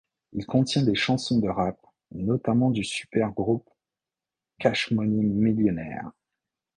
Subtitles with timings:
[0.33, 1.77] Il contient des chansons de rap,
[2.09, 3.69] notamment du supergroupe
[4.57, 6.09] Cash Money Millionaires.